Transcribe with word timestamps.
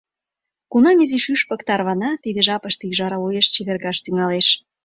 Кунам 0.71 0.97
изи 1.03 1.19
шӱшпык 1.25 1.61
тарвана, 1.67 2.11
тиде 2.23 2.41
жапыште 2.47 2.83
ӱжара 2.91 3.17
уэш 3.23 3.45
чевергаш 3.53 3.97
тӱҥалеш. 4.01 4.47